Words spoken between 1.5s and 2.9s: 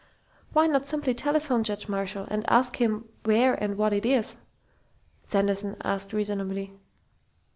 Judge Marshall and ask